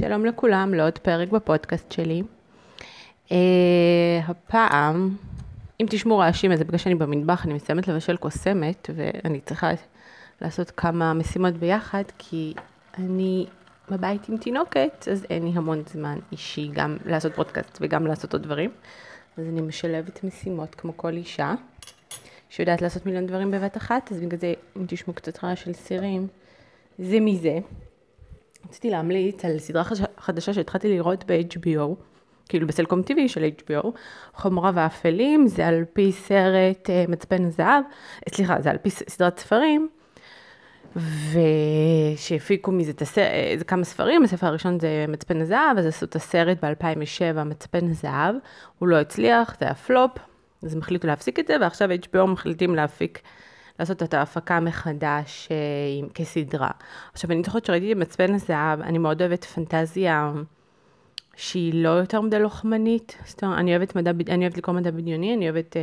[0.00, 2.22] שלום לכולם, לעוד פרק בפודקאסט שלי.
[3.28, 3.32] Uh,
[4.28, 5.16] הפעם,
[5.80, 9.70] אם תשמעו רעשים, אז בגלל שאני במטבח, אני מסיימת לבשל קוסמת, ואני צריכה
[10.40, 12.54] לעשות כמה משימות ביחד, כי
[12.98, 13.46] אני
[13.90, 18.42] בבית עם תינוקת, אז אין לי המון זמן אישי גם לעשות פודקאסט וגם לעשות עוד
[18.42, 18.70] דברים.
[19.36, 21.54] אז אני משלבת משימות כמו כל אישה,
[22.50, 26.26] שיודעת לעשות מיליון דברים בבת אחת, אז בגלל זה, אם תשמעו קצת רעש של סירים,
[26.98, 27.58] זה מזה.
[28.68, 29.82] רציתי להמליץ על סדרה
[30.18, 31.94] חדשה שהתחלתי לראות ב-HBO,
[32.48, 33.88] כאילו בסלקום TV של HBO,
[34.34, 37.84] חומרה ואפלים, זה על פי סרט uh, מצפן הזהב,
[38.28, 39.88] סליחה, זה על פי סדרת ספרים,
[40.96, 46.16] ושהפיקו מזה את הסרט, זה כמה ספרים, הספר הראשון זה מצפן הזהב, אז עשו את
[46.16, 48.34] הסרט ב-2007, מצפן הזהב,
[48.78, 50.10] הוא לא הצליח, זה היה פלופ,
[50.62, 53.20] אז הם החליטו להפסיק את זה, ועכשיו HBO מחליטים להפיק
[53.78, 56.70] לעשות את ההפקה מחדש אה, כסדרה.
[57.12, 60.32] עכשיו, אני זוכרת שראיתי את מצפן הזהב, אני מאוד אוהבת פנטזיה
[61.36, 63.18] שהיא לא יותר מדי לוחמנית.
[63.24, 65.82] זאת אומרת, אני אוהבת מדע, אני אוהבת לקרוא מדע בדיוני, אני אוהבת אה,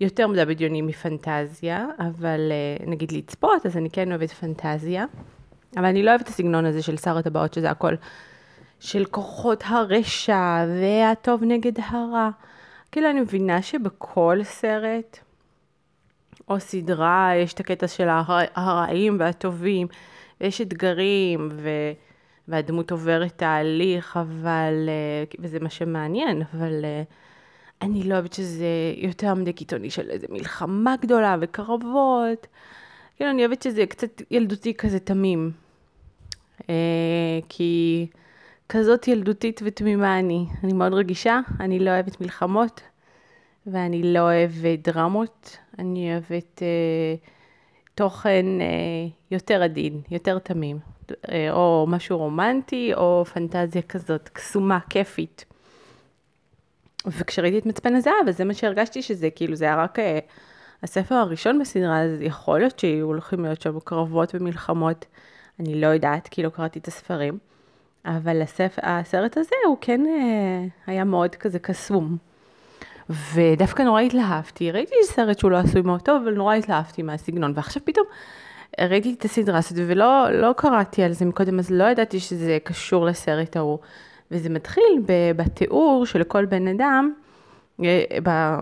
[0.00, 5.04] יותר מדע בדיוני מפנטזיה, אבל אה, נגיד לצפות, אז אני כן אוהבת פנטזיה.
[5.76, 7.94] אבל אני לא אוהבת את הסגנון הזה של שר הטבעות, שזה הכל
[8.80, 12.30] של כוחות הרשע והטוב נגד הרע.
[12.92, 15.18] כאילו, אני מבינה שבכל סרט,
[16.50, 18.08] או סדרה, יש את הקטע של
[18.54, 19.86] הרעים והטובים,
[20.40, 21.70] ויש אתגרים, ו...
[22.48, 27.02] והדמות עוברת תהליך, אבל, אה, וזה מה שמעניין, אבל אה,
[27.82, 32.46] אני לא אוהבת שזה יותר מדי קיצוני של איזה מלחמה גדולה וקרבות.
[33.16, 35.50] כאילו, אני אוהבת שזה קצת ילדותי כזה תמים.
[36.70, 36.74] אה,
[37.48, 38.06] כי
[38.68, 40.46] כזאת ילדותית ותמימה אני.
[40.64, 42.80] אני מאוד רגישה, אני לא אוהבת מלחמות,
[43.66, 47.14] ואני לא אוהבת דרמות, אני אוהבת אה,
[47.94, 48.66] תוכן אה,
[49.30, 50.78] יותר עדין, יותר תמים,
[51.30, 55.44] אה, או משהו רומנטי, או פנטזיה כזאת, קסומה, כיפית.
[57.06, 60.18] וכשראיתי את מצפן הזהב, אז זה מה שהרגשתי שזה, כאילו, זה היה רק אה,
[60.82, 65.06] הספר הראשון בסדרה, אז יכול להיות שיהיו הולכים להיות שם קרבות ומלחמות,
[65.60, 67.38] אני לא יודעת, כי לא קראתי את הספרים.
[68.04, 68.78] אבל הספ...
[68.82, 72.16] הסרט הזה הוא כן אה, היה מאוד כזה קסום.
[73.34, 77.82] ודווקא נורא התלהבתי, ראיתי סרט שהוא לא עשוי מאוד טוב, אבל נורא התלהבתי מהסגנון, ועכשיו
[77.84, 78.06] פתאום
[78.80, 83.06] ראיתי את הסדרה הזאת ולא לא קראתי על זה מקודם, אז לא ידעתי שזה קשור
[83.06, 83.78] לסרט ההוא.
[84.30, 85.02] וזה מתחיל
[85.36, 87.12] בתיאור של כל בן אדם,
[87.84, 88.04] אה,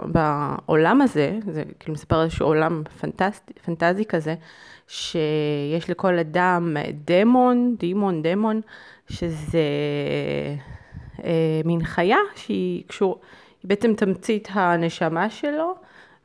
[0.04, 4.34] בעולם הזה, זה כאילו מספר איזשהו עולם פנטסטי, פנטזי כזה,
[4.88, 8.60] שיש לכל אדם דמון, דימון, דמון,
[9.08, 9.58] שזה
[11.24, 13.20] אה, מין חיה שהיא קשור,
[13.62, 15.74] היא בעצם תמצית הנשמה שלו,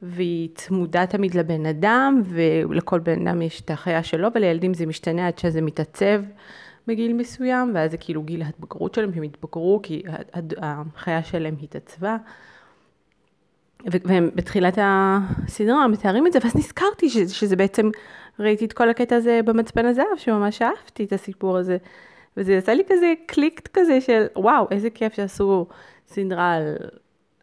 [0.01, 5.27] והיא צמודה תמיד לבן אדם, ולכל בן אדם יש את החיה שלו, ולילדים זה משתנה
[5.27, 6.21] עד שזה מתעצב
[6.87, 10.03] בגיל מסוים, ואז זה כאילו גיל ההתבגרות שלהם, שהם התבגרו, כי
[10.57, 12.17] החיה שלהם התעצבה.
[13.85, 17.89] והם בתחילת הסדרה מתארים את זה, ואז נזכרתי שזה, שזה בעצם,
[18.39, 21.77] ראיתי את כל הקטע הזה במצפן הזהב, שממש אהבתי את הסיפור הזה.
[22.37, 25.67] וזה עשה לי כזה קליקט כזה של, וואו, איזה כיף שעשו
[26.07, 26.75] סדרה על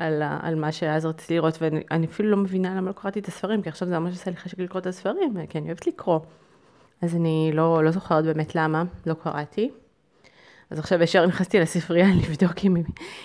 [0.00, 3.62] על, על מה שאז רציתי לראות, ואני אפילו לא מבינה למה לא קראתי את הספרים,
[3.62, 6.20] כי עכשיו זה ממש עושה לי חשק לקרוא את הספרים, כי אני אוהבת לקרוא.
[7.02, 9.70] אז אני לא, לא זוכרת באמת למה, לא קראתי.
[10.70, 12.76] אז עכשיו ישר נכנסתי לספרייה לבדוק אם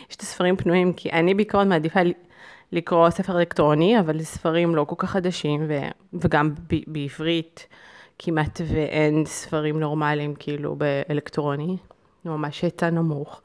[0.10, 2.00] יש את הספרים פנויים, כי אני בעיקרון מעדיפה
[2.72, 5.80] לקרוא ספר אלקטרוני, אבל ספרים לא כל כך חדשים, ו,
[6.14, 7.68] וגם ב, בעברית
[8.20, 11.78] כמעט ואין ספרים נורמליים כאילו באלקטרוני,
[12.26, 13.42] ממש היצע נמוך.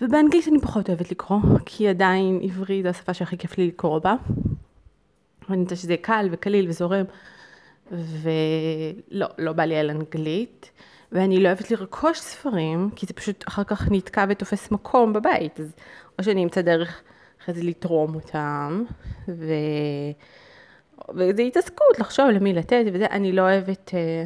[0.00, 4.14] ובאנגלית אני פחות אוהבת לקרוא, כי עדיין עברית זו השפה שהכי כיף לי לקרוא בה.
[5.50, 7.04] אני יודעת שזה קל וקליל וזורם,
[7.92, 10.70] ולא, לא בא לי על אנגלית.
[11.12, 15.60] ואני לא אוהבת לרכוש ספרים, כי זה פשוט אחר כך נתקע ותופס מקום בבית.
[15.60, 15.72] אז
[16.18, 17.02] או שאני אמצא דרך
[17.42, 18.84] אחרי זה לתרום אותם,
[19.28, 19.44] ו...
[21.14, 24.24] וזה התעסקות לחשוב למי לתת וזה, אני לא אוהבת אה,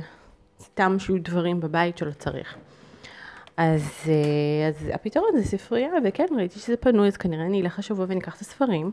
[0.60, 2.56] סתם שיהיו דברים בבית שלא צריך.
[3.60, 8.06] אז, אה, אז הפתרון זה ספרייה, וכן, ראיתי שזה פנוי, אז כנראה אני אלך השבוע
[8.08, 8.90] ואני אקח את הספרים.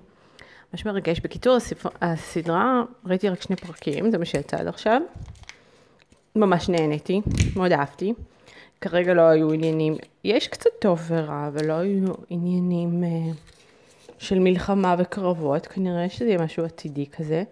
[0.73, 1.19] מה שמרגש.
[1.19, 5.01] בקיצור, הספר, הסדרה, ראיתי רק שני פרקים, זה מה שיצא עד עכשיו.
[6.35, 7.21] ממש נהניתי,
[7.55, 8.13] מאוד אהבתי.
[8.81, 13.35] כרגע לא היו עניינים, יש קצת טוב ורע, אבל לא היו עניינים uh,
[14.17, 17.43] של מלחמה וקרבות, כנראה שזה יהיה משהו עתידי כזה.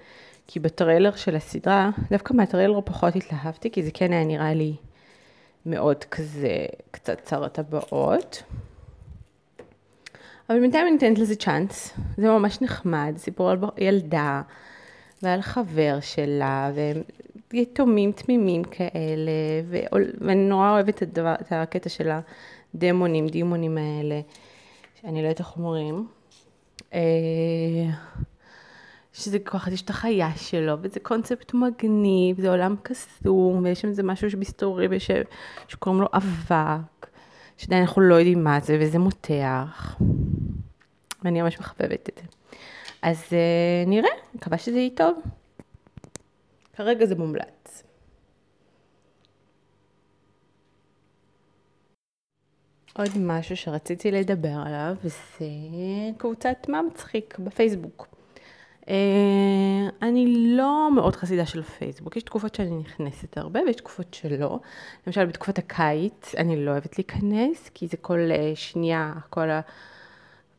[0.47, 4.75] כי בטריילר של הסדרה, דווקא מהטריילר פחות התלהבתי, כי זה כן היה נראה לי
[5.65, 8.43] מאוד כזה, קצת צר הטבעות.
[10.49, 14.41] אבל בינתיים אני נותנת לזה צ'אנס, זה ממש נחמד, סיפור על ילדה
[15.21, 16.71] ועל חבר שלה,
[17.53, 19.31] יתומים תמימים כאלה,
[20.21, 22.11] ואני נורא אוהבת את, הדבר, את הקטע של
[22.73, 24.21] הדמונים, דימונים האלה,
[25.01, 26.07] שאני לא יודעת איך אומרים.
[29.15, 33.87] שזה כל אחד יש את החיה שלו, וזה קונספט מגניב, זה עולם קסום, ויש שם
[33.87, 35.11] איזה משהו שמסתורי, וש...
[35.67, 37.07] שקוראים לו אבק,
[37.57, 39.97] שעדיין אנחנו לא יודעים מה זה, וזה מותח.
[41.23, 42.27] ואני ממש מחבבת את זה.
[43.01, 45.17] אז uh, נראה, מקווה שזה יהיה טוב.
[46.73, 47.83] כרגע זה מומלץ.
[52.97, 55.45] עוד משהו שרציתי לדבר עליו, זה
[56.17, 58.14] קבוצת מה מצחיק בפייסבוק.
[58.85, 58.89] Uh,
[60.01, 64.59] אני לא מאוד חסידה של פייסבוק, יש תקופות שאני נכנסת הרבה ויש תקופות שלא.
[65.07, 69.61] למשל בתקופת הקיץ אני לא אוהבת להיכנס, כי זה כל uh, שנייה, כל ה...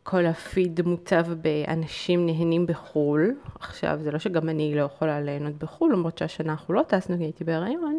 [0.08, 3.34] כל הפיד מוצב באנשים נהנים בחו"ל.
[3.61, 7.23] עכשיו, זה לא שגם אני לא יכולה ליהנות בחו"ל, למרות שהשנה אנחנו לא טסנו, כי
[7.23, 7.99] הייתי בהיריון.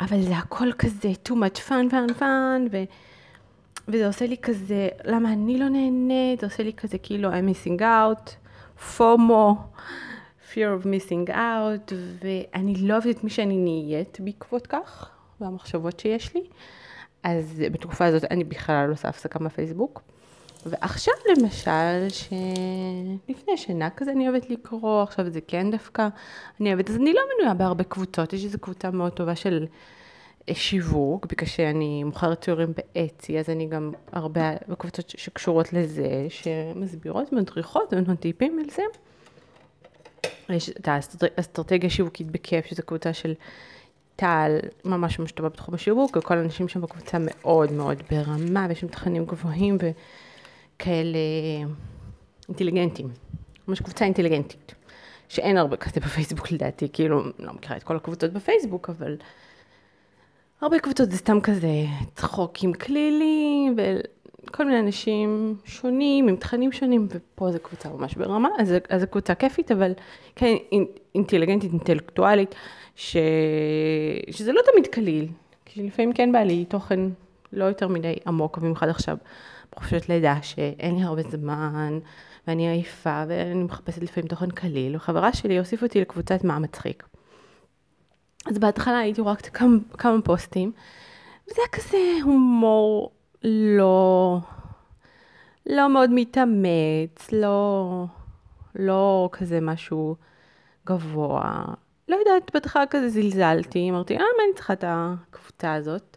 [0.00, 2.82] אבל זה הכל כזה too much fun, fun, fun, ו...
[3.88, 6.40] וזה עושה לי כזה, למה אני לא נהנית?
[6.40, 8.30] זה עושה לי כזה כאילו I'm missing out,
[8.78, 9.56] FOMO,
[10.52, 16.34] fear of missing out, ואני לא אוהבת את מי שאני נהיית בעקבות כך, והמחשבות שיש
[16.34, 16.42] לי.
[17.22, 20.02] אז בתקופה הזאת אני בכלל לא עושה הפסקה מהפייסבוק.
[20.66, 26.08] ועכשיו למשל, שלפני שינה כזה אני אוהבת לקרוא, עכשיו זה כן דווקא,
[26.60, 29.66] אני אוהבת, אז אני לא מנויה בהרבה קבוצות, יש איזו קבוצה מאוד טובה של
[30.52, 37.92] שיווק, בגלל שאני מוכרת תיאורים באצי, אז אני גם הרבה בקבוצות שקשורות לזה, שמסבירות, מדריכות,
[37.92, 38.82] ונותנות טיפים על זה.
[40.48, 40.88] יש את
[41.36, 43.34] האסטרטגיה שיווקית בכיף, שזו קבוצה של
[44.16, 48.88] טל, ממש ממש טובה בתחום השיווק, וכל האנשים שם בקבוצה מאוד מאוד ברמה, ויש שם
[48.88, 49.90] תכנים גבוהים, ו...
[50.78, 51.18] כאלה
[52.48, 53.08] אינטליגנטים,
[53.68, 54.74] ממש קבוצה אינטליגנטית,
[55.28, 59.16] שאין הרבה כזה בפייסבוק לדעתי, כאילו, לא מכירה את כל הקבוצות בפייסבוק, אבל
[60.60, 63.76] הרבה קבוצות זה סתם כזה צחוקים כלילים,
[64.46, 69.06] וכל מיני אנשים שונים, עם תכנים שונים, ופה זו קבוצה ממש ברמה, אז, אז זו
[69.06, 69.92] קבוצה כיפית, אבל
[70.36, 70.56] כן
[71.14, 72.54] אינטליגנטית, אינטלקטואלית,
[72.94, 73.16] ש...
[74.30, 75.28] שזה לא תמיד קליל,
[75.64, 77.00] כי לפעמים כן בא לי תוכן
[77.52, 79.16] לא יותר מדי עמוק, במיוחד עכשיו.
[79.72, 81.98] בחופשת לידה שאין לי הרבה זמן,
[82.46, 87.15] ואני עייפה, ואני מחפשת לפעמים תוכן קליל, וחברה שלי הוסיף אותי לקבוצת מה מצחיק.
[88.46, 90.72] אז בהתחלה הייתי רואה כמה, כמה פוסטים,
[91.46, 93.10] וזה היה כזה הומור
[93.44, 94.38] לא,
[95.66, 98.04] לא מאוד מתאמץ, לא,
[98.74, 100.16] לא כזה משהו
[100.86, 101.64] גבוה.
[102.08, 106.16] לא יודעת, בהתחלה כזה זלזלתי, אמרתי, אה, מה אני צריכה את הקבוצה הזאת?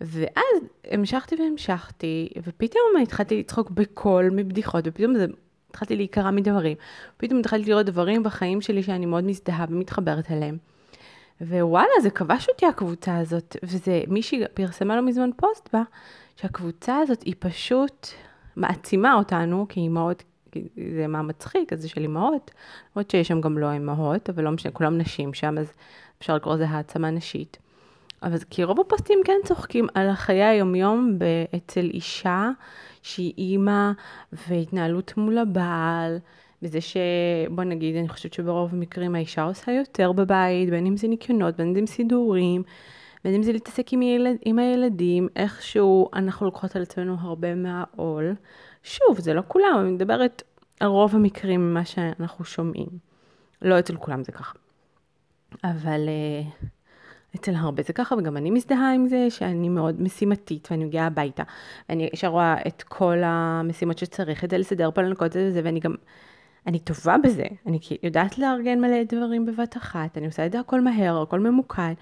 [0.00, 5.26] ואז המשכתי והמשכתי, ופתאום התחלתי לצחוק בקול מבדיחות, ופתאום זה,
[5.70, 6.76] התחלתי להיקרע מדברים.
[7.16, 10.58] פתאום התחלתי לראות דברים בחיים שלי שאני מאוד מזדהה ומתחברת אליהם.
[11.40, 15.82] ווואלה, זה כבש אותי הקבוצה הזאת, וזה, מישהי פרסמה לא מזמן פוסט בה,
[16.36, 18.06] שהקבוצה הזאת היא פשוט
[18.56, 20.22] מעצימה אותנו כאימהות,
[20.96, 22.50] זה מה מצחיק, אז זה של אימהות,
[22.96, 25.72] למרות שיש שם גם לא אימהות, אבל לא משנה, כולם נשים שם, אז
[26.18, 27.58] אפשר לקרוא לזה העצמה נשית.
[28.22, 31.18] אבל כי רוב הפוסטים כן צוחקים על החיי היומיום
[31.56, 32.50] אצל אישה
[33.02, 33.90] שהיא אימא
[34.32, 36.18] והתנהלות מול הבעל,
[36.62, 41.56] וזה שבוא נגיד, אני חושבת שברוב המקרים האישה עושה יותר בבית, בין אם זה ניקיונות,
[41.56, 42.62] בין אם זה סידורים,
[43.24, 48.34] בין אם זה להתעסק עם, ילד, עם הילדים, איכשהו אנחנו לוקחות על עצמנו הרבה מהעול.
[48.82, 50.42] שוב, זה לא כולם, אני מדברת
[50.80, 52.88] על רוב המקרים ממה שאנחנו שומעים.
[53.62, 54.54] לא אצל כולם זה ככה.
[55.64, 56.08] אבל...
[56.08, 56.66] Uh,
[57.36, 61.42] אצל הרבה זה ככה, וגם אני מזדהה עם זה שאני מאוד משימתית, ואני מגיעה הביתה,
[61.88, 65.80] ואני ישר רואה את כל המשימות שצריך, את זה לסדר פה לנקות את זה, ואני
[65.80, 65.94] גם,
[66.66, 70.80] אני טובה בזה, אני יודעת לארגן מלא דברים בבת אחת, אני עושה את זה הכל
[70.80, 71.92] מהר, הכל ממוקד,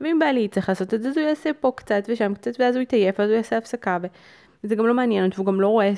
[0.00, 2.74] ואם בא לי צריך לעשות את זה, אז הוא יעשה פה קצת ושם קצת, ואז
[2.74, 3.98] הוא יתעייף, ואז הוא יעשה הפסקה,
[4.64, 5.92] וזה גם לא מעניין אותו, והוא גם לא רואה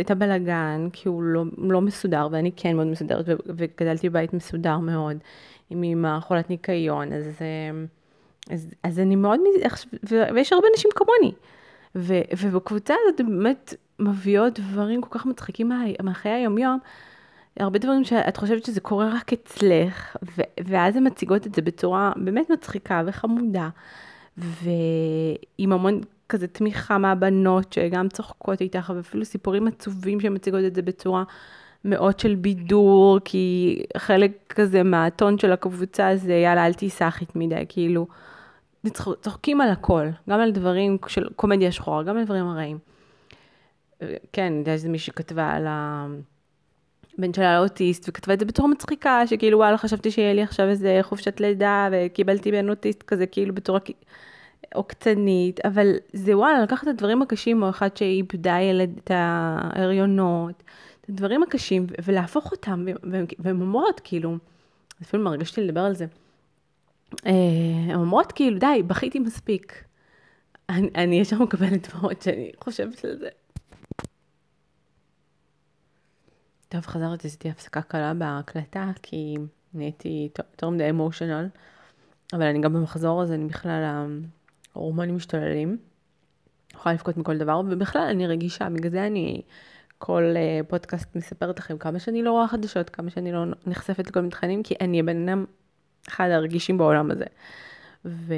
[0.00, 5.16] את הבלגן, כי הוא לא, לא מסודר, ואני כן מאוד מסודרת, וגדלתי בבית מסודר מאוד,
[5.70, 7.38] עם אמא חולת ניקיון, אז...
[8.50, 9.40] אז, אז אני מאוד,
[10.34, 11.32] ויש הרבה אנשים כמוני.
[12.42, 16.78] ובקבוצה הזאת באמת מביאות דברים כל כך מצחיקים מה, מהחיי היומיום,
[17.56, 22.12] הרבה דברים שאת חושבת שזה קורה רק אצלך, ו, ואז הן מציגות את זה בצורה
[22.16, 23.68] באמת מצחיקה וחמודה,
[24.38, 30.82] ועם המון כזה תמיכה מהבנות שגם צוחקות איתך, ואפילו סיפורים עצובים שהן מציגות את זה
[30.82, 31.24] בצורה
[31.84, 37.64] מאוד של בידור, כי חלק כזה מהטון של הקבוצה זה יאללה אל תהיי סאחית מדי,
[37.68, 38.06] כאילו.
[39.20, 42.78] צוחקים על הכל, גם על דברים של קומדיה שחורה, גם על דברים הרעים.
[44.32, 46.06] כן, שזה מישהי כתבה על, ה...
[47.18, 50.98] בן שלה אוטיסט, וכתבה את זה בתור מצחיקה, שכאילו וואלה חשבתי שיהיה לי עכשיו איזה
[51.02, 53.80] חופשת לידה, וקיבלתי בן אוטיסט כזה כאילו בצורה
[54.74, 60.62] עוקצנית, אבל זה וואלה, לקחת את הדברים הקשים, או אחת שאיבדה ילד את ההריונות,
[61.00, 62.86] את הדברים הקשים, ולהפוך אותם,
[63.38, 64.36] והן אומרות כאילו,
[65.02, 66.06] אפילו מרגשתי לדבר על זה,
[67.26, 67.32] אה,
[67.88, 69.84] הן אומרות כאילו, די, בכיתי מספיק.
[70.68, 73.28] אני, אני ישר מקבלת דברות שאני חושבת על זה.
[76.72, 79.34] טוב, חזרתי, עשיתי הפסקה קלה בהקלטה, כי
[79.74, 81.48] נהייתי יותר מדי אמושיונל,
[82.32, 84.06] אבל אני גם במחזור הזה, אני בכלל,
[84.74, 85.78] ההורמונים משתוללים.
[86.74, 89.42] יכולה לבכות מכל דבר, ובכלל אני רגישה, בגלל זה אני
[89.98, 94.20] כל uh, פודקאסט מספרת לכם כמה שאני לא רואה חדשות, כמה שאני לא נחשפת לכל
[94.20, 95.44] מיני תכנים, כי אני הבן אדם
[96.08, 97.26] אחד הרגישים בעולם הזה.
[98.04, 98.34] ו...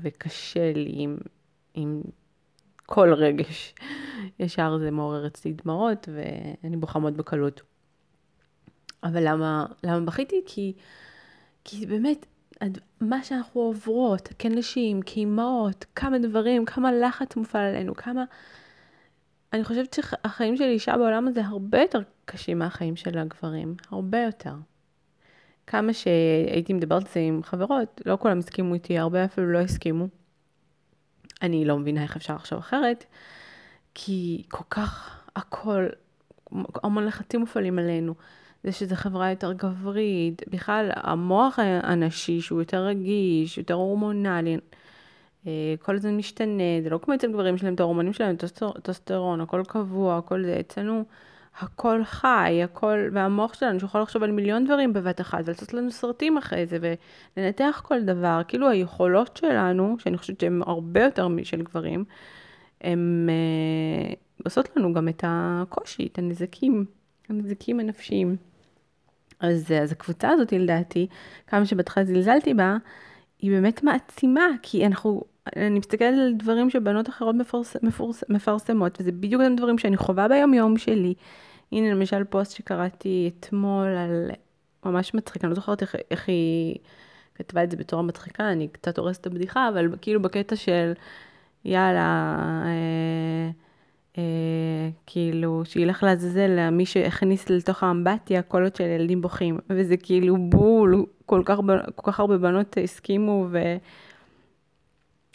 [0.00, 1.18] וקשה לי עם,
[1.74, 2.02] עם
[2.88, 3.74] כל רגש.
[4.38, 7.62] ישר זה מעורר אצלי דמעות, ואני בוכה מאוד בקלות.
[9.02, 10.42] אבל למה, למה בכיתי?
[10.46, 10.72] כי,
[11.64, 12.26] כי באמת,
[13.00, 18.24] מה שאנחנו עוברות, כנשים, כאימהות, כמה דברים, כמה לחץ מופעל עלינו, כמה...
[19.52, 24.54] אני חושבת שהחיים של אישה בעולם הזה הרבה יותר קשים מהחיים של הגברים, הרבה יותר.
[25.66, 30.08] כמה שהייתי מדברת על זה עם חברות, לא כולם הסכימו איתי, הרבה אפילו לא הסכימו.
[31.42, 33.04] אני לא מבינה איך אפשר לחשוב אחרת,
[33.94, 35.86] כי כל כך הכל,
[36.82, 38.14] המון לחצים מופעלים עלינו.
[38.64, 44.56] זה שזו חברה יותר גברית, בכלל המוח הנשי שהוא יותר רגיש, יותר הורמונלי,
[45.46, 48.36] אה, כל הזמן משתנה, זה לא כמו אצל גברים שלהם את ההורמונים שלהם,
[48.82, 51.04] טוסטרון, הכל קבוע, הכל זה, אצלנו
[51.60, 56.38] הכל חי, הכל, והמוח שלנו שיכול לחשוב על מיליון דברים בבת אחת, ולעשות לנו סרטים
[56.38, 56.78] אחרי זה,
[57.36, 62.04] ולנתח כל דבר, כאילו היכולות שלנו, שאני חושבת שהן הרבה יותר משל גברים,
[62.80, 66.84] הן אה, עושות לנו גם את הקושי, את הנזקים,
[67.28, 68.36] הנזקים הנפשיים.
[69.40, 71.06] אז, אז הקבוצה הזאת, לדעתי,
[71.46, 72.76] כמה שבהתחלה זלזלתי בה,
[73.38, 75.22] היא באמת מעצימה, כי אנחנו,
[75.56, 80.28] אני מסתכלת על דברים שבנות אחרות מפרס, מפורס, מפרסמות, וזה בדיוק גם דברים שאני חווה
[80.28, 81.14] ביום יום שלי.
[81.72, 84.30] הנה למשל פוסט שקראתי אתמול על
[84.84, 86.76] ממש מצחיק, אני לא זוכרת איך, איך היא
[87.34, 90.92] כתבה את זה בתור מצחיקה, אני קצת הורסת את הבדיחה, אבל כאילו בקטע של
[91.64, 93.50] יאללה, אה,
[94.18, 101.06] אה, כאילו, שילך לעזאזל למי שהכניס לתוך האמבטיה קולות של ילדים בוכים, וזה כאילו בול,
[101.26, 101.58] כל כך,
[101.94, 103.46] כל כך הרבה בנות הסכימו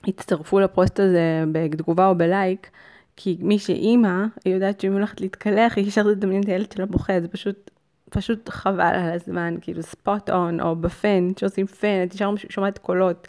[0.06, 2.70] והצטרפו לפוסט הזה בתגובה או בלייק,
[3.15, 6.86] כי מי שאימא, היא יודעת שאם היא הולכת להתקלח, היא ישר תדמיין את הילד שלה
[6.86, 7.72] בוכה, זה פשוט,
[8.10, 13.27] פשוט חבל על הזמן, כאילו ספוט און, או בפן, שעושים פן, את ישר שומעת קולות.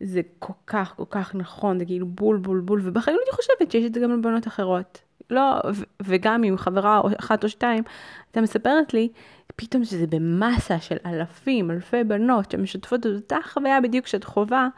[0.00, 3.84] זה כל כך, כל כך נכון, זה כאילו בול, בול, בול, ובחיים אני חושבת שיש
[3.84, 5.00] את זה גם לבנות אחרות.
[5.30, 7.82] לא, ו- וגם עם חברה אחת או שתיים,
[8.30, 9.08] אתה מספרת לי,
[9.56, 14.68] פתאום שזה במסה של אלפים, אלפי בנות שמשתפות את אותה חוויה בדיוק שאת חווה,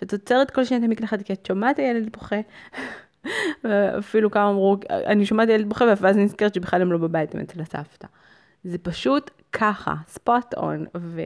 [0.00, 2.36] שאת עוצרת כל שניה את המקלחת כי את שומעת הילד בוכה.
[3.98, 7.60] אפילו כמה אמרו, אני שומעת ילד בוכה ואז נזכרת שבכלל הם לא בבית, הם אצל
[7.60, 8.06] הסבתא.
[8.64, 11.20] זה פשוט ככה, ספוט און, ו...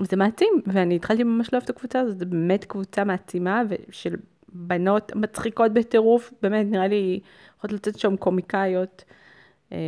[0.00, 4.16] וזה מעצים, ואני התחלתי ממש לאהוב את הקבוצה הזאת, זו באמת קבוצה מעצימה של
[4.52, 7.20] בנות מצחיקות בטירוף, באמת נראה לי
[7.58, 9.04] יכולות לצאת שם קומיקאיות,
[9.72, 9.78] אה,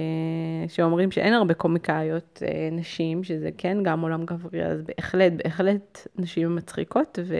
[0.68, 6.56] שאומרים שאין הרבה קומיקאיות אה, נשים, שזה כן גם עולם גברי, אז בהחלט, בהחלט נשים
[6.56, 7.38] מצחיקות, ו...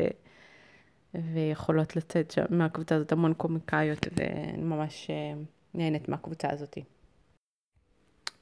[1.15, 5.35] ויכולות לצאת שם מהקבוצה הזאת המון קומיקאיות, ואני ממש אה,
[5.75, 6.79] נהנית מהקבוצה הזאת.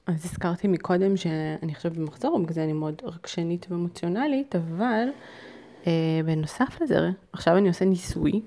[0.06, 5.08] אז הזכרתי מקודם שאני עכשיו במחזור, בגלל זה אני מאוד רגשנית ואמוציונלית, אבל
[5.86, 8.40] אה, בנוסף לזה, עכשיו אני עושה ניסוי,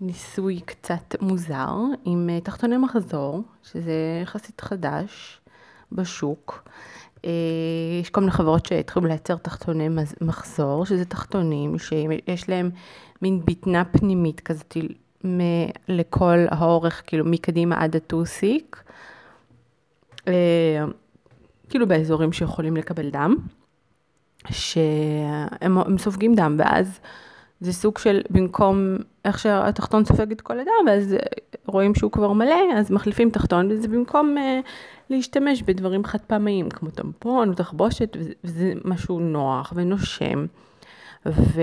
[0.00, 5.40] ניסוי קצת מוזר, עם אה, תחתוני מחזור, שזה יחסית חדש
[5.92, 6.68] בשוק.
[7.24, 7.30] אה,
[8.00, 9.88] יש כל מיני חברות שהתחילו לייצר תחתוני
[10.20, 12.70] מחזור, שזה תחתונים שיש להם
[13.22, 14.76] מין בטנה פנימית כזאת
[15.88, 18.82] לכל האורך, כאילו מקדימה עד הטוסיק.
[20.28, 20.84] אה,
[21.68, 23.36] כאילו באזורים שיכולים לקבל דם,
[24.50, 27.00] שהם סופגים דם, ואז
[27.60, 31.16] זה סוג של במקום איך שהתחתון סופג את כל הדם, ואז
[31.66, 34.40] רואים שהוא כבר מלא, אז מחליפים תחתון, וזה במקום uh,
[35.10, 40.46] להשתמש בדברים חד פעמיים, כמו טמפון או תחבושת, וזה, וזה משהו נוח ונושם.
[41.26, 41.62] ו...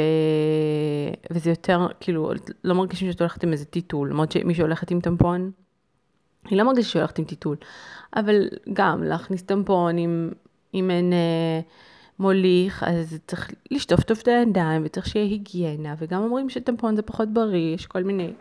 [1.31, 2.31] וזה יותר, כאילו,
[2.63, 5.51] לא מרגישים שאת הולכת עם איזה טיטול, למרות שמי שהולכת עם טמפון,
[6.49, 7.55] היא לא מרגישה שהיא הולכת עם טיטול,
[8.15, 10.31] אבל גם להכניס טמפון עם,
[10.73, 11.59] אם אין אה,
[12.19, 17.29] מוליך, אז צריך לשטוף טוב את הידיים וצריך שיהיה היגיינה, וגם אומרים שטמפון זה פחות
[17.29, 18.33] בריא, יש כל מיני,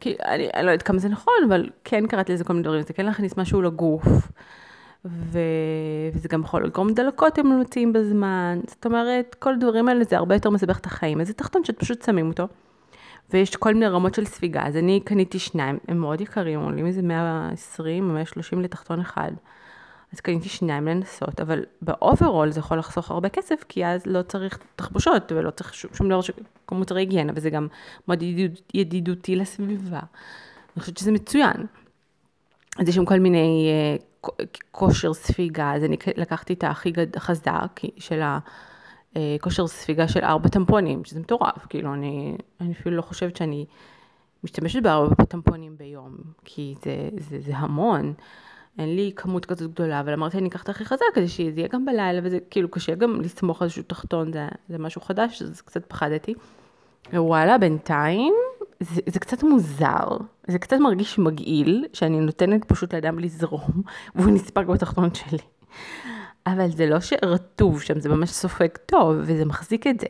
[0.00, 2.82] כי אני, אני לא יודעת כמה זה נכון, אבל כן קראתי לזה כל מיני דברים,
[2.82, 4.06] זה כן להכניס משהו לגוף.
[5.04, 5.38] ו...
[6.14, 8.60] וזה גם יכול לגרום דלקות אם מוציאים בזמן.
[8.66, 11.20] זאת אומרת, כל הדברים האלה זה הרבה יותר מסבך את החיים.
[11.20, 12.48] אז זה תחתון שאת פשוט שמים אותו.
[13.30, 17.02] ויש כל מיני רמות של ספיגה, אז אני קניתי שניים, הם מאוד יקרים, עולים איזה
[17.02, 19.30] 120 או 130 לתחתון אחד.
[20.12, 24.22] אז קניתי שניים לנסות, אבל ב overall זה יכול לחסוך הרבה כסף, כי אז לא
[24.22, 26.20] צריך תחבושות ולא צריך שום, שום דבר
[26.66, 27.68] כמו מוצרי היגיינה, וזה גם
[28.08, 30.00] מאוד ידיד, ידידותי לסביבה.
[30.76, 31.66] אני חושבת שזה מצוין.
[32.78, 33.68] אז יש שם כל מיני
[33.98, 34.02] uh,
[34.70, 38.20] כושר ספיגה, אז אני לקחתי את הכי חזק של
[39.16, 43.66] הכושר ספיגה של ארבע טמפונים, שזה מטורף, כאילו אני, אני אפילו לא חושבת שאני
[44.44, 48.14] משתמשת בארבע טמפונים ביום, כי זה, זה, זה המון.
[48.78, 51.68] אין לי כמות כזאת גדולה, אבל אמרתי אני אקח את הכי חזק כדי שזה יהיה
[51.68, 55.60] גם בלילה, וזה כאילו קשה גם לסמוך על איזשהו תחתון, זה, זה משהו חדש, אז
[55.60, 56.34] קצת פחדתי.
[57.12, 58.34] ווואלה, בינתיים,
[58.84, 63.82] זה, זה קצת מוזר, זה קצת מרגיש מגעיל, שאני נותנת פשוט לאדם לזרום,
[64.14, 65.38] והוא נספק בתחתון שלי.
[66.46, 70.06] אבל זה לא שרטוב שם, זה ממש סופג טוב, וזה מחזיק את זה.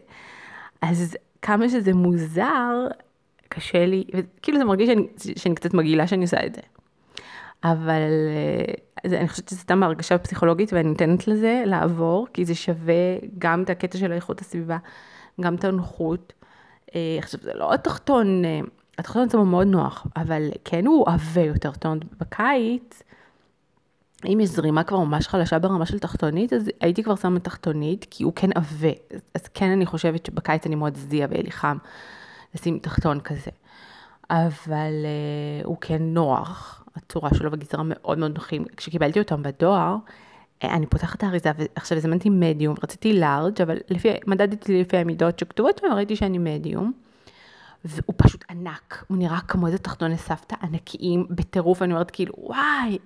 [0.83, 2.87] אז כמה שזה מוזר,
[3.49, 4.05] קשה לי,
[4.43, 6.61] כאילו זה מרגיש שאני, שאני קצת מגעילה שאני עושה את זה.
[7.65, 8.75] אבל אה,
[9.07, 12.95] זה, אני חושבת שזו סתם הרגשה פסיכולוגית ואני נותנת לזה לעבור, כי זה שווה
[13.39, 14.79] גם את הקטע של איכות הסביבה,
[15.41, 16.33] גם את הנוחות.
[16.95, 18.61] אה, עכשיו, זה לא התחתון, אה,
[18.99, 21.87] התחתון עצמו מאוד נוח, אבל כן הוא עבה יותר, זאת
[22.21, 23.03] בקיץ,
[24.27, 28.25] אם יש זרימה כבר ממש חלשה ברמה של תחתונית, אז הייתי כבר שמה תחתונית, כי
[28.25, 28.89] הוא כן עבה.
[29.35, 31.77] אז כן אני חושבת שבקיץ אני מאוד אזיע ויהיה לי חם
[32.55, 33.51] לשים תחתון כזה.
[34.31, 34.93] אבל
[35.63, 38.65] uh, הוא כן נוח, הצורה שלו והגזרה מאוד מאוד נוחים.
[38.77, 39.97] כשקיבלתי אותם בדואר,
[40.71, 45.79] אני פותחת את האריזה, ועכשיו הזמנתי מדיום, רציתי לארג', אבל לפי, מדדתי לפי המידות שכתובות
[45.79, 46.93] שם, ראיתי שאני מדיום.
[47.85, 52.99] והוא פשוט ענק, הוא נראה כמו איזה תחתון סבתא ענקיים בטירוף, אני אומרת כאילו, וואי,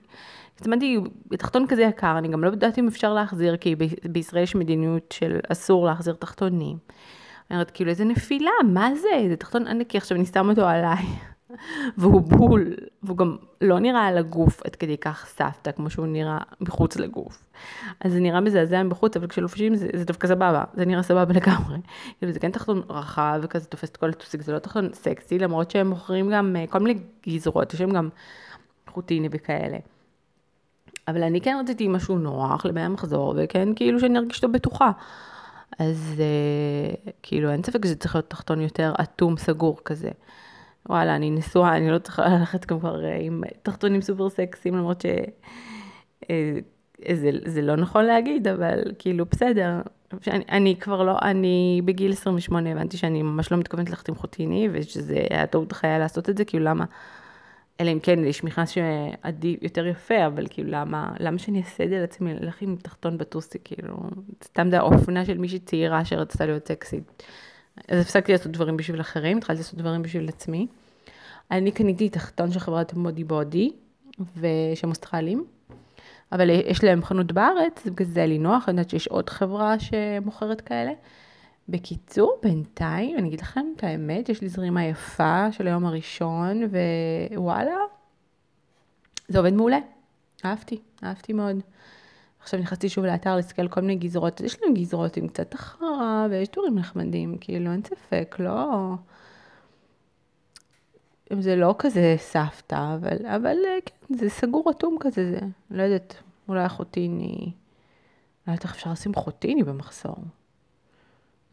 [0.60, 0.98] הזמנתי
[1.38, 3.74] תחתון כזה יקר, אני גם לא יודעת אם אפשר להחזיר, כי
[4.04, 6.78] בישראל יש מדיניות של אסור להחזיר תחתונים.
[7.50, 9.28] אני אומרת, כאילו, איזה נפילה, מה זה?
[9.28, 11.04] זה תחתון ענקי, עכשיו אני שם אותו עליי.
[11.98, 16.38] והוא בול, והוא גם לא נראה על הגוף עד כדי כך סבתא, כמו שהוא נראה
[16.61, 17.44] מחוץ לגוף.
[18.00, 21.78] אז זה נראה מזעזע מבחוץ, אבל כשלובשים זה, זה דווקא סבבה, זה נראה סבבה לגמרי.
[22.18, 25.70] כאילו זה כן תחתון רחב וכזה תופס את כל הטוסיק, זה לא תחתון סקסי, למרות
[25.70, 28.08] שהם מוכרים גם אה, כל מיני גזרות, יש שם גם
[28.88, 29.78] חוטיני וכאלה.
[31.08, 34.90] אבל אני כן רציתי משהו נוח למי המחזור, וכן כאילו שאני ארגיש אותו בטוחה.
[35.78, 40.11] אז אה, כאילו אין ספק שזה צריך להיות תחתון יותר אטום סגור כזה.
[40.86, 45.24] וואלה, אני נשואה, אני לא צריכה ללכת כבר אה, עם תחתונים סופר סקסיים, למרות שזה
[47.08, 49.80] אה, זה לא נכון להגיד, אבל כאילו בסדר.
[50.20, 54.68] שאני, אני כבר לא, אני בגיל 28 הבנתי שאני ממש לא מתכוונת ללכת עם חוטיני,
[54.72, 56.84] ושזה היה טעות חיי לעשות את זה, כאילו למה,
[57.80, 61.88] אלא אם כן יש מכנס שעדיף יותר יפה, אבל כאילו למה, למה שאני אעשה את
[61.88, 63.96] זה לעצמי, ללכת עם תחתון בטוסי, כאילו,
[64.44, 67.22] סתם זה האופנה של מישהי צעירה שרצתה להיות סקסית.
[67.88, 70.66] אז הפסקתי לעשות דברים בשביל אחרים, התחלתי לעשות דברים בשביל עצמי.
[71.50, 73.70] אני קניתי תחתון של חברת מודי בודי,
[74.36, 75.44] ושהם אוסטרלים,
[76.32, 80.60] אבל יש להם חנות בארץ, בגלל זה לי נוח, אני יודעת שיש עוד חברה שמוכרת
[80.60, 80.92] כאלה.
[81.68, 86.62] בקיצור, בינתיים, אני אגיד לכם את האמת, יש לי זרימה יפה של היום הראשון,
[87.32, 87.76] ווואלה,
[89.28, 89.78] זה עובד מעולה.
[90.44, 91.56] אהבתי, אהבתי מאוד.
[92.48, 96.48] עכשיו נכנסתי שוב לאתר להסתכל כל מיני גזרות, יש לנו גזרות עם קצת החרה, ויש
[96.48, 98.94] דברים נחמדים, כאילו, אין ספק, לא...
[101.40, 103.56] זה לא כזה סבתא, אבל, אבל
[103.87, 105.38] כן, זה סגור אטום כזה, זה,
[105.70, 106.14] לא יודעת,
[106.48, 107.52] אולי החוטיני,
[108.46, 110.16] לא יודעת איך אפשר לשים חוטיני במחסור.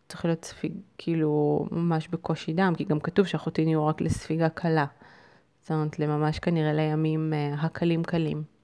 [0.09, 4.85] צריך להיות ספיג, כאילו, ממש בקושי דם, כי גם כתוב שהחוטיני הוא רק לספיגה קלה.
[5.61, 8.54] זאת אומרת, לממש כנראה לימים uh, הקלים קלים.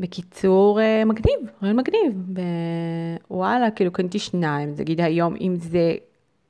[0.00, 2.12] בקיצור, uh, מגניב, רעיון מגניב.
[3.30, 5.94] וואלה, כאילו קניתי שניים, נגיד היום, אם זה,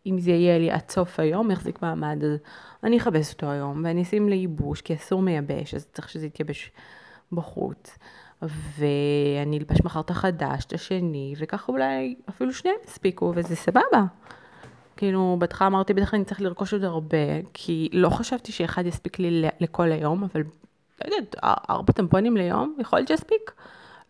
[0.06, 2.38] אם זה יהיה לי עד סוף היום, יחזיק מעמד, אז
[2.84, 6.70] אני אכבס אותו היום, ואני אשים לייבוש, כי אסור מייבש, אז צריך שזה יתייבש
[7.32, 7.98] בחוץ.
[8.78, 14.04] ואני אלבש מחר את החדש, את השני, וככה אולי אפילו שניהם יספיקו, וזה סבבה.
[14.96, 19.42] כאילו, בהתחלה אמרתי, בטח אני צריך לרכוש עוד הרבה, כי לא חשבתי שאחד יספיק לי
[19.60, 20.42] לכל היום, אבל
[21.04, 21.36] לא יודעת,
[21.70, 23.52] ארבע טמפונים ליום, יכול להיות שיספיק.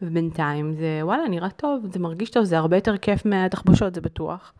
[0.03, 4.53] ובינתיים זה, וואלה, נראה טוב, זה מרגיש טוב, זה הרבה יותר כיף מהתחבושות, זה בטוח.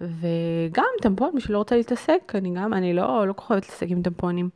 [0.00, 4.48] וגם טמפון, מי שלא רוצה להתעסק, אני גם, אני לא, לא אוהבת להתעסק עם טמפונים.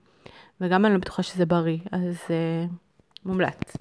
[0.61, 2.73] וגם אני לא בטוחה שזה בריא, אז uh,
[3.25, 3.77] מומלץ.